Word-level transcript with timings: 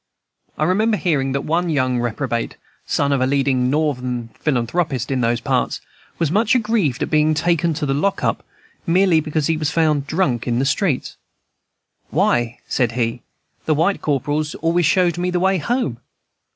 I 0.57 0.63
remember 0.63 0.97
hearing 0.97 1.31
that 1.33 1.41
one 1.45 1.69
young 1.69 1.99
reprobate, 1.99 2.55
son 2.87 3.11
of 3.11 3.21
a 3.21 3.27
leading 3.27 3.69
Northern 3.69 4.29
philanthropist 4.29 5.11
in 5.11 5.21
those 5.21 5.39
parts, 5.39 5.79
was 6.17 6.31
much 6.31 6.55
aggrieved 6.55 7.03
at 7.03 7.11
being 7.11 7.35
taken 7.35 7.75
to 7.75 7.85
the 7.85 7.93
lock 7.93 8.23
up 8.23 8.43
merely 8.87 9.19
because 9.19 9.45
he 9.45 9.57
was 9.57 9.69
found 9.69 10.07
drunk 10.07 10.47
in 10.47 10.57
the 10.57 10.65
streets. 10.65 11.17
"Why," 12.09 12.57
said 12.67 12.93
he, 12.93 13.21
"the 13.65 13.75
white 13.75 14.01
corporals 14.01 14.55
always 14.55 14.87
showed 14.87 15.19
me 15.19 15.29
the 15.29 15.39
way 15.39 15.59
home." 15.59 15.99